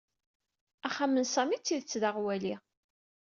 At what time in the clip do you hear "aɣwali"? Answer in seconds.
2.09-2.55